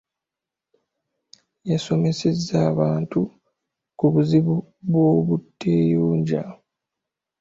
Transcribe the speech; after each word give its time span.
Yasomesezza 1.69 2.55
abantu 2.71 3.19
ku 3.97 4.05
buzibu 4.13 4.55
bw'obuteeyonja. 4.89 6.41